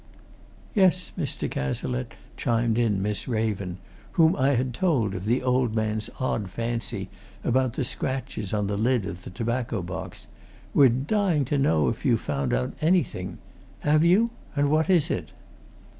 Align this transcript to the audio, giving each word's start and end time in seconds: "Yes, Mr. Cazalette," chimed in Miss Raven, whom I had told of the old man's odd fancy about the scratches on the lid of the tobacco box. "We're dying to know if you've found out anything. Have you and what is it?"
"Yes, 0.73 1.11
Mr. 1.15 1.47
Cazalette," 1.47 2.15
chimed 2.35 2.79
in 2.79 3.03
Miss 3.03 3.27
Raven, 3.27 3.77
whom 4.13 4.35
I 4.35 4.55
had 4.55 4.73
told 4.73 5.13
of 5.13 5.25
the 5.25 5.43
old 5.43 5.75
man's 5.75 6.09
odd 6.19 6.49
fancy 6.49 7.07
about 7.43 7.73
the 7.73 7.83
scratches 7.83 8.51
on 8.51 8.65
the 8.65 8.77
lid 8.77 9.05
of 9.05 9.23
the 9.23 9.29
tobacco 9.29 9.83
box. 9.83 10.25
"We're 10.73 10.89
dying 10.89 11.45
to 11.45 11.57
know 11.59 11.87
if 11.87 12.03
you've 12.03 12.19
found 12.19 12.51
out 12.51 12.73
anything. 12.81 13.37
Have 13.81 14.03
you 14.03 14.31
and 14.55 14.71
what 14.71 14.89
is 14.89 15.11
it?" 15.11 15.33